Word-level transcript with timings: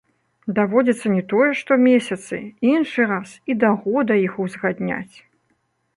Даводзіцца 0.59 1.11
не 1.15 1.23
тое 1.33 1.49
што 1.59 1.77
месяцы, 1.89 2.41
іншы 2.71 3.01
раз 3.15 3.37
і 3.53 3.59
да 3.65 3.71
года 3.85 4.13
іх 4.27 4.33
узгадняць. 4.45 5.15